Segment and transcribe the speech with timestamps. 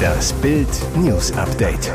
[0.00, 1.92] Das Bild News Update.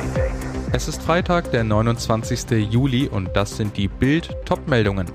[0.71, 2.71] Es ist Freitag, der 29.
[2.71, 5.07] Juli und das sind die Bild Topmeldungen.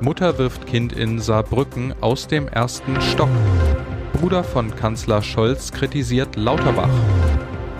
[0.00, 3.30] Mutter wirft Kind in Saarbrücken aus dem ersten Stock.
[4.12, 6.90] Bruder von Kanzler Scholz kritisiert Lauterbach.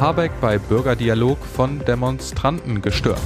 [0.01, 3.19] Habeck bei Bürgerdialog von Demonstranten gestört.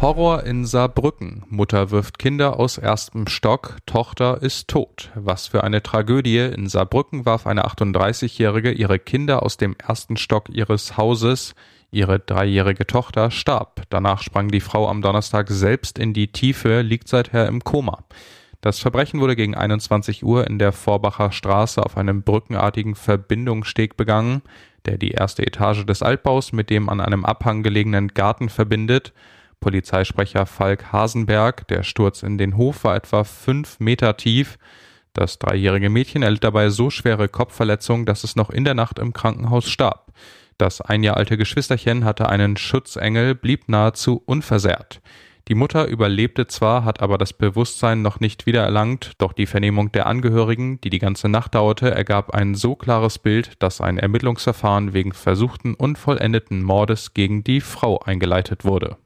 [0.00, 1.44] Horror in Saarbrücken.
[1.50, 5.10] Mutter wirft Kinder aus erstem Stock, Tochter ist tot.
[5.14, 6.38] Was für eine Tragödie.
[6.38, 11.54] In Saarbrücken warf eine 38-Jährige ihre Kinder aus dem ersten Stock ihres Hauses.
[11.90, 13.82] Ihre dreijährige Tochter starb.
[13.90, 18.04] Danach sprang die Frau am Donnerstag selbst in die Tiefe, liegt seither im Koma.
[18.62, 24.40] Das Verbrechen wurde gegen 21 Uhr in der Vorbacher Straße auf einem brückenartigen Verbindungssteg begangen,
[24.86, 29.12] der die erste Etage des Altbaus mit dem an einem Abhang gelegenen Garten verbindet.
[29.60, 31.68] Polizeisprecher Falk Hasenberg.
[31.68, 34.58] Der Sturz in den Hof war etwa fünf Meter tief.
[35.12, 39.12] Das dreijährige Mädchen erlitt dabei so schwere Kopfverletzungen, dass es noch in der Nacht im
[39.12, 40.12] Krankenhaus starb.
[40.56, 45.00] Das ein Jahr alte Geschwisterchen hatte einen Schutzengel, blieb nahezu unversehrt.
[45.48, 50.06] Die Mutter überlebte zwar, hat aber das Bewusstsein noch nicht wiedererlangt, doch die Vernehmung der
[50.06, 55.12] Angehörigen, die die ganze Nacht dauerte, ergab ein so klares Bild, dass ein Ermittlungsverfahren wegen
[55.12, 58.96] versuchten und vollendeten Mordes gegen die Frau eingeleitet wurde.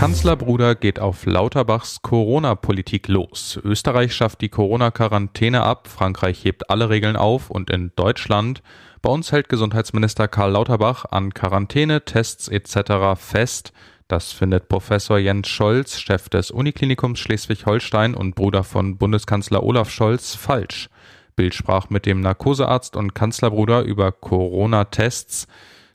[0.00, 3.60] Kanzlerbruder geht auf Lauterbachs Corona-Politik los.
[3.62, 8.62] Österreich schafft die Corona-Quarantäne ab, Frankreich hebt alle Regeln auf und in Deutschland,
[9.02, 13.14] bei uns hält Gesundheitsminister Karl Lauterbach an Quarantäne, Tests etc.
[13.14, 13.74] fest.
[14.08, 20.34] Das findet Professor Jens Scholz, Chef des Uniklinikums Schleswig-Holstein und Bruder von Bundeskanzler Olaf Scholz,
[20.34, 20.88] falsch.
[21.36, 25.46] Bild sprach mit dem Narkosearzt und Kanzlerbruder über Corona-Tests.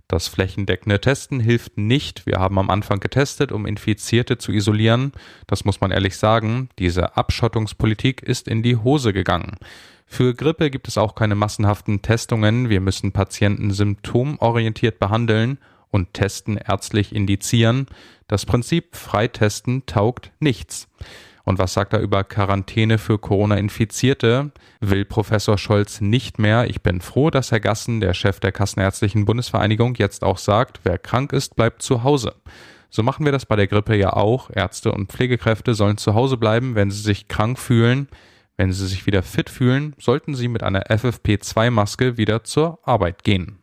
[0.08, 2.26] Das flächendeckende Testen hilft nicht.
[2.26, 5.14] Wir haben am Anfang getestet, um Infizierte zu isolieren.
[5.48, 6.70] Das muss man ehrlich sagen.
[6.78, 9.58] Diese Abschottungspolitik ist in die Hose gegangen.
[10.06, 12.70] Für Grippe gibt es auch keine massenhaften Testungen.
[12.70, 15.58] Wir müssen Patienten symptomorientiert behandeln
[15.90, 17.88] und Testen ärztlich indizieren.
[18.28, 20.88] Das Prinzip Freitesten taugt nichts.
[21.46, 24.52] Und was sagt er über Quarantäne für Corona-Infizierte?
[24.82, 26.68] Will Professor Scholz nicht mehr.
[26.68, 30.98] Ich bin froh, dass Herr Gassen, der Chef der Kassenärztlichen Bundesvereinigung, jetzt auch sagt, wer
[30.98, 32.34] krank ist, bleibt zu Hause.
[32.90, 34.50] So machen wir das bei der Grippe ja auch.
[34.50, 38.08] Ärzte und Pflegekräfte sollen zu Hause bleiben, wenn sie sich krank fühlen.
[38.58, 43.60] Wenn sie sich wieder fit fühlen, sollten sie mit einer FFP2-Maske wieder zur Arbeit gehen.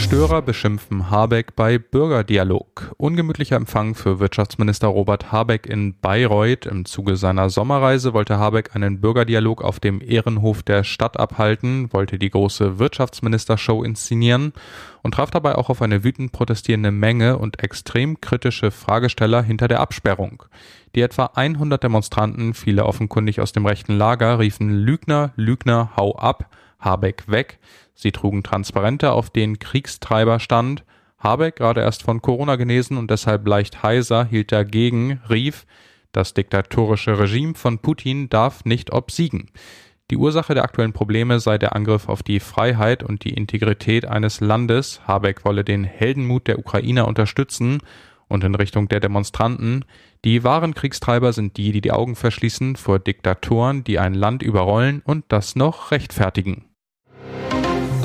[0.00, 2.94] Störer beschimpfen Habeck bei Bürgerdialog.
[2.96, 6.64] Ungemütlicher Empfang für Wirtschaftsminister Robert Habeck in Bayreuth.
[6.64, 12.18] Im Zuge seiner Sommerreise wollte Habeck einen Bürgerdialog auf dem Ehrenhof der Stadt abhalten, wollte
[12.18, 14.54] die große Wirtschaftsministershow inszenieren
[15.02, 19.80] und traf dabei auch auf eine wütend protestierende Menge und extrem kritische Fragesteller hinter der
[19.80, 20.44] Absperrung.
[20.94, 26.50] Die etwa 100 Demonstranten, viele offenkundig aus dem rechten Lager, riefen Lügner, Lügner, hau ab,
[26.80, 27.58] Habeck weg.
[28.00, 30.84] Sie trugen Transparente, auf denen Kriegstreiber stand.
[31.18, 35.66] Habeck, gerade erst von Corona genesen und deshalb leicht heiser, hielt dagegen, rief,
[36.12, 39.50] das diktatorische Regime von Putin darf nicht obsiegen.
[40.10, 44.40] Die Ursache der aktuellen Probleme sei der Angriff auf die Freiheit und die Integrität eines
[44.40, 45.02] Landes.
[45.06, 47.82] Habeck wolle den Heldenmut der Ukrainer unterstützen
[48.28, 49.84] und in Richtung der Demonstranten.
[50.24, 55.02] Die wahren Kriegstreiber sind die, die die Augen verschließen vor Diktatoren, die ein Land überrollen
[55.04, 56.69] und das noch rechtfertigen.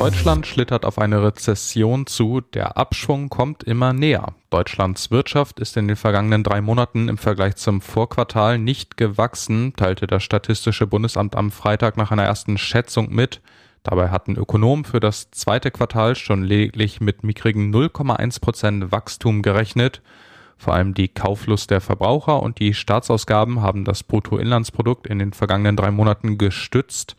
[0.06, 4.36] Deutschland schlittert auf eine Rezession zu, der Abschwung kommt immer näher.
[4.52, 10.06] Deutschlands Wirtschaft ist in den vergangenen drei Monaten im Vergleich zum Vorquartal nicht gewachsen, teilte
[10.06, 13.42] das Statistische Bundesamt am Freitag nach einer ersten Schätzung mit.
[13.82, 20.04] Dabei hatten Ökonomen für das zweite Quartal schon lediglich mit mickrigen 0,1 Prozent Wachstum gerechnet.
[20.58, 25.76] Vor allem die Kauflust der Verbraucher und die Staatsausgaben haben das Bruttoinlandsprodukt in den vergangenen
[25.76, 27.16] drei Monaten gestützt.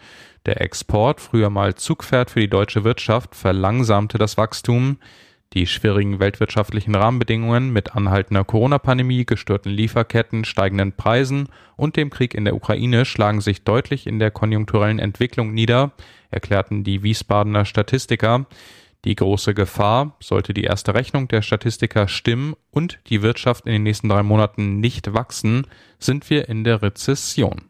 [0.47, 4.99] Der Export, früher mal Zugpferd für die deutsche Wirtschaft, verlangsamte das Wachstum.
[5.53, 12.45] Die schwierigen weltwirtschaftlichen Rahmenbedingungen mit anhaltender Corona-Pandemie, gestörten Lieferketten, steigenden Preisen und dem Krieg in
[12.45, 15.93] der Ukraine schlagen sich deutlich in der konjunkturellen Entwicklung nieder,
[16.31, 18.47] erklärten die Wiesbadener Statistiker.
[19.07, 23.85] Die große Gefahr, sollte die erste Rechnung der Statistiker stimmen und die Wirtschaft in den
[23.85, 25.69] nächsten drei Monaten nicht wachsen,
[26.01, 27.67] sind wir in der Rezession.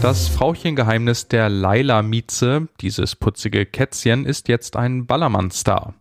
[0.00, 5.92] Das Frauchengeheimnis der Laila-Mieze, dieses putzige Kätzchen, ist jetzt ein Ballermann-Star.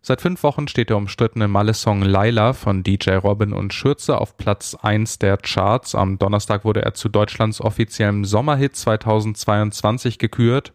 [0.00, 4.74] Seit fünf Wochen steht der umstrittene Malle-Song Laila von DJ Robin und Schürze auf Platz
[4.80, 5.94] 1 der Charts.
[5.94, 10.72] Am Donnerstag wurde er zu Deutschlands offiziellem Sommerhit 2022 gekürt.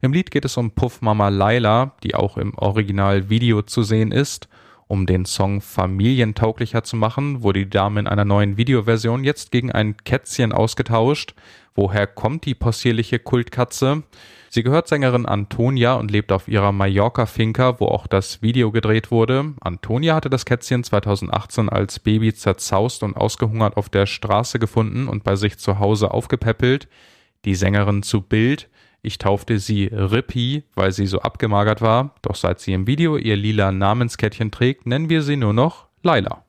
[0.00, 4.48] Im Lied geht es um Puffmama Laila, die auch im Originalvideo zu sehen ist
[4.86, 9.72] Um den Song familientauglicher zu machen, wurde die Dame in einer neuen Videoversion jetzt gegen
[9.72, 11.34] ein Kätzchen ausgetauscht.
[11.74, 14.04] Woher kommt die possierliche Kultkatze?
[14.50, 19.52] Sie gehört Sängerin Antonia und lebt auf ihrer Mallorca-Finca, wo auch das Video gedreht wurde.
[19.60, 25.24] Antonia hatte das Kätzchen 2018 als Baby zerzaust und ausgehungert auf der Straße gefunden und
[25.24, 26.88] bei sich zu Hause aufgepäppelt.
[27.44, 28.68] Die Sängerin zu Bild.
[29.02, 32.14] Ich taufte sie Rippi, weil sie so abgemagert war.
[32.22, 36.44] Doch seit sie im Video ihr lila Namenskettchen trägt, nennen wir sie nur noch Laila.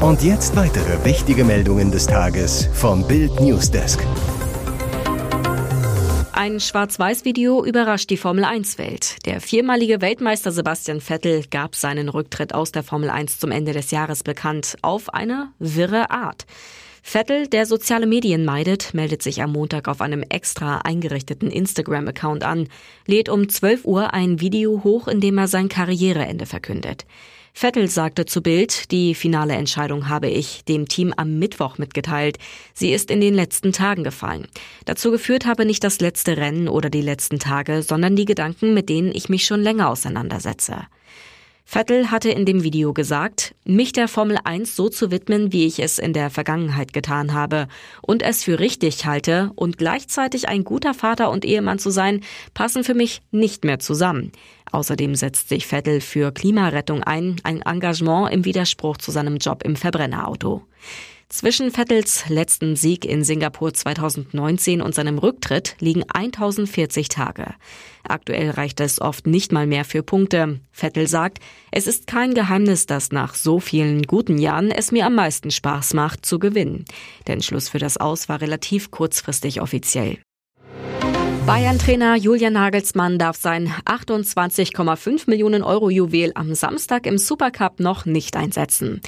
[0.00, 4.04] Und jetzt weitere wichtige Meldungen des Tages vom Bild Newsdesk.
[6.32, 9.24] Ein Schwarz-Weiß-Video überrascht die Formel-1-Welt.
[9.26, 13.92] Der viermalige Weltmeister Sebastian Vettel gab seinen Rücktritt aus der Formel 1 zum Ende des
[13.92, 16.46] Jahres bekannt, auf eine wirre Art.
[17.02, 22.68] Vettel, der soziale Medien meidet, meldet sich am Montag auf einem extra eingerichteten Instagram-Account an,
[23.06, 27.04] lädt um 12 Uhr ein Video hoch, in dem er sein Karriereende verkündet.
[27.52, 32.38] Vettel sagte zu Bild, die finale Entscheidung habe ich dem Team am Mittwoch mitgeteilt.
[32.72, 34.46] Sie ist in den letzten Tagen gefallen.
[34.86, 38.88] Dazu geführt habe nicht das letzte Rennen oder die letzten Tage, sondern die Gedanken, mit
[38.88, 40.86] denen ich mich schon länger auseinandersetze.
[41.64, 45.78] Vettel hatte in dem Video gesagt, mich der Formel 1 so zu widmen, wie ich
[45.78, 47.68] es in der Vergangenheit getan habe
[48.02, 52.20] und es für richtig halte und gleichzeitig ein guter Vater und Ehemann zu sein,
[52.52, 54.32] passen für mich nicht mehr zusammen.
[54.70, 59.76] Außerdem setzt sich Vettel für Klimarettung ein, ein Engagement im Widerspruch zu seinem Job im
[59.76, 60.62] Verbrennerauto.
[61.32, 67.54] Zwischen Vettels letzten Sieg in Singapur 2019 und seinem Rücktritt liegen 1040 Tage.
[68.06, 70.60] Aktuell reicht es oft nicht mal mehr für Punkte.
[70.72, 71.38] Vettel sagt,
[71.70, 75.94] es ist kein Geheimnis, dass nach so vielen guten Jahren es mir am meisten Spaß
[75.94, 76.84] macht zu gewinnen.
[77.26, 80.18] Der Entschluss für das Aus war relativ kurzfristig offiziell.
[81.46, 88.36] Bayern-Trainer Julian Nagelsmann darf sein 28,5 Millionen Euro Juwel am Samstag im Supercup noch nicht
[88.36, 89.00] einsetzen.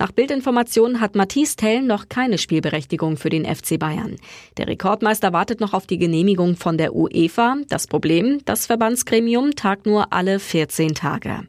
[0.00, 4.16] Nach Bildinformationen hat Matthias Tell noch keine Spielberechtigung für den FC Bayern.
[4.56, 7.58] Der Rekordmeister wartet noch auf die Genehmigung von der UEFA.
[7.68, 11.46] Das Problem, das Verbandsgremium tagt nur alle 14 Tage.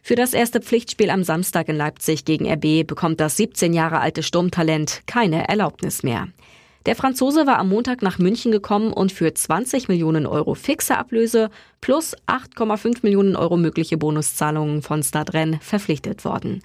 [0.00, 4.22] Für das erste Pflichtspiel am Samstag in Leipzig gegen RB bekommt das 17 Jahre alte
[4.22, 6.28] Sturmtalent keine Erlaubnis mehr.
[6.86, 11.50] Der Franzose war am Montag nach München gekommen und für 20 Millionen Euro fixe Ablöse
[11.82, 16.62] plus 8,5 Millionen Euro mögliche Bonuszahlungen von Stadren verpflichtet worden.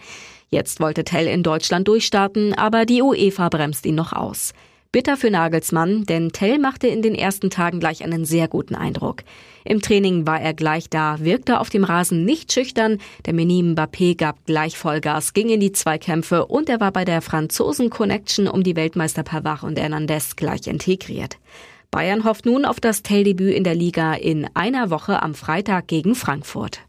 [0.56, 4.54] Jetzt wollte Tell in Deutschland durchstarten, aber die UEFA bremst ihn noch aus.
[4.94, 9.24] Bitter für Nagelsmann, denn Tell machte in den ersten Tagen gleich einen sehr guten Eindruck.
[9.66, 14.16] Im Training war er gleich da, wirkte auf dem Rasen nicht schüchtern, der Mini Mbappé
[14.16, 18.78] gab gleich Vollgas, ging in die Zweikämpfe und er war bei der Franzosen-Connection um die
[18.78, 21.38] Weltmeister Pavard und Hernandez gleich integriert.
[21.92, 26.16] Bayern hofft nun auf das Tell-Debüt in der Liga in einer Woche am Freitag gegen
[26.16, 26.80] Frankfurt.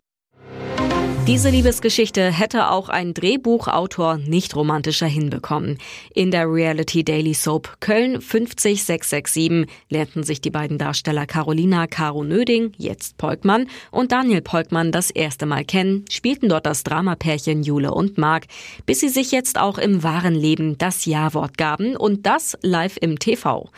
[1.27, 5.79] Diese Liebesgeschichte hätte auch ein Drehbuchautor nicht romantischer hinbekommen.
[6.15, 12.75] In der Reality Daily Soap Köln 50667 lernten sich die beiden Darsteller Carolina Caro Nöding,
[12.77, 18.19] jetzt Polkmann, und Daniel Polkmann das erste Mal kennen, spielten dort das Dramapärchen Jule und
[18.19, 18.45] Marc,
[18.87, 23.19] bis sie sich jetzt auch im wahren Leben das Ja-Wort gaben und das live im
[23.19, 23.69] TV.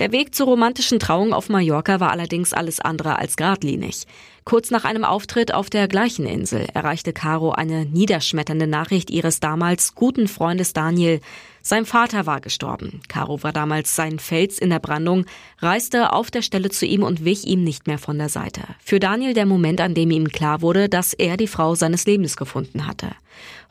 [0.00, 4.06] Der Weg zur romantischen Trauung auf Mallorca war allerdings alles andere als geradlinig.
[4.44, 9.94] Kurz nach einem Auftritt auf der gleichen Insel erreichte Caro eine niederschmetternde Nachricht ihres damals
[9.94, 11.20] guten Freundes Daniel.
[11.62, 13.00] Sein Vater war gestorben.
[13.08, 15.26] Caro war damals sein Fels in der Brandung,
[15.58, 18.62] reiste auf der Stelle zu ihm und wich ihm nicht mehr von der Seite.
[18.82, 22.36] Für Daniel der Moment, an dem ihm klar wurde, dass er die Frau seines Lebens
[22.36, 23.10] gefunden hatte.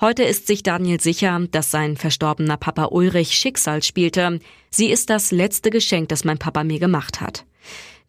[0.01, 4.39] Heute ist sich Daniel sicher, dass sein verstorbener Papa Ulrich Schicksal spielte.
[4.69, 7.45] Sie ist das letzte Geschenk, das mein Papa mir gemacht hat.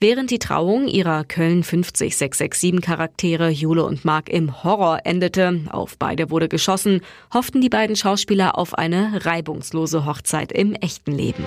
[0.03, 6.31] Während die Trauung ihrer Köln 50667 Charaktere Jule und Mark im Horror endete, auf beide
[6.31, 7.03] wurde geschossen,
[7.35, 11.45] hofften die beiden Schauspieler auf eine reibungslose Hochzeit im echten Leben.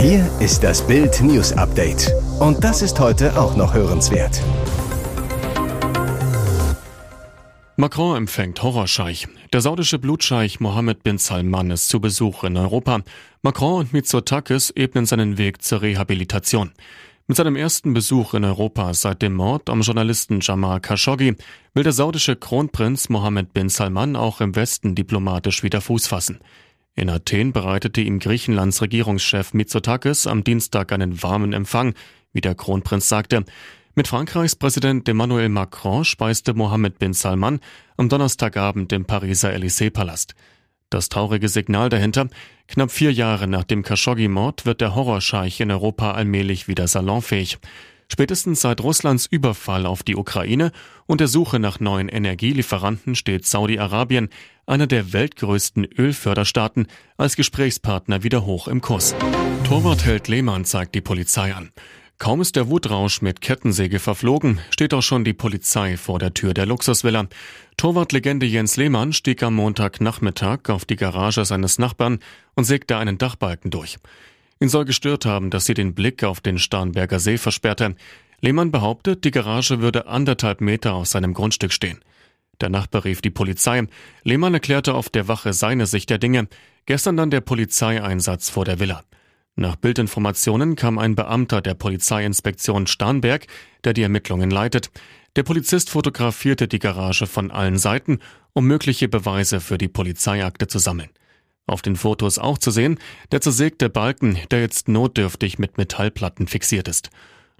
[0.00, 2.12] Hier ist das Bild News Update.
[2.40, 4.42] Und das ist heute auch noch hörenswert.
[7.76, 9.28] Macron empfängt Horrorscheich.
[9.52, 13.02] Der saudische Blutscheich Mohammed bin Salman ist zu Besuch in Europa.
[13.42, 16.72] Macron und Mitsotakis ebnen seinen Weg zur Rehabilitation.
[17.26, 21.36] Mit seinem ersten Besuch in Europa seit dem Mord am Journalisten Jamal Khashoggi
[21.74, 26.40] will der saudische Kronprinz Mohammed bin Salman auch im Westen diplomatisch wieder Fuß fassen.
[26.94, 31.92] In Athen bereitete ihm Griechenlands Regierungschef Mitsotakis am Dienstag einen warmen Empfang,
[32.32, 33.44] wie der Kronprinz sagte.
[33.94, 37.60] Mit Frankreichs Präsident Emmanuel Macron speiste Mohammed bin Salman
[37.98, 40.34] am Donnerstagabend im Pariser Élysée-Palast.
[40.88, 42.28] Das traurige Signal dahinter,
[42.68, 47.58] knapp vier Jahre nach dem Khashoggi-Mord wird der Horrorscheich in Europa allmählich wieder salonfähig.
[48.10, 50.72] Spätestens seit Russlands Überfall auf die Ukraine
[51.04, 54.30] und der Suche nach neuen Energielieferanten steht Saudi-Arabien,
[54.64, 56.86] einer der weltgrößten Ölförderstaaten,
[57.18, 59.14] als Gesprächspartner wieder hoch im Kurs.
[59.64, 61.72] Torwart Lehmann zeigt die Polizei an.
[62.22, 66.54] Kaum ist der Wutrausch mit Kettensäge verflogen, steht auch schon die Polizei vor der Tür
[66.54, 67.26] der Luxusvilla.
[67.76, 72.20] Torwartlegende Jens Lehmann stieg am Montagnachmittag auf die Garage seines Nachbarn
[72.54, 73.96] und sägte einen Dachbalken durch.
[74.60, 77.96] Ihn soll gestört haben, dass sie den Blick auf den Starnberger See versperrte.
[78.40, 81.98] Lehmann behauptet, die Garage würde anderthalb Meter aus seinem Grundstück stehen.
[82.60, 83.82] Der Nachbar rief die Polizei.
[84.22, 86.46] Lehmann erklärte auf der Wache seine Sicht der Dinge.
[86.86, 89.02] Gestern dann der Polizeieinsatz vor der Villa.
[89.54, 93.46] Nach Bildinformationen kam ein Beamter der Polizeiinspektion Starnberg,
[93.84, 94.90] der die Ermittlungen leitet.
[95.36, 98.20] Der Polizist fotografierte die Garage von allen Seiten,
[98.54, 101.10] um mögliche Beweise für die Polizeiakte zu sammeln.
[101.66, 102.98] Auf den Fotos auch zu sehen,
[103.30, 107.10] der zersägte Balken, der jetzt notdürftig mit Metallplatten fixiert ist.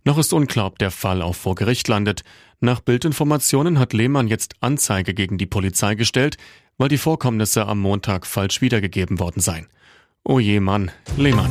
[0.04, 2.22] Noch ist unklar, ob der Fall auch vor Gericht landet.
[2.60, 6.36] Nach Bildinformationen hat Lehmann jetzt Anzeige gegen die Polizei gestellt,
[6.78, 9.68] weil die Vorkommnisse am Montag falsch wiedergegeben worden seien.
[10.24, 11.50] Oh je Mann, Lehmann.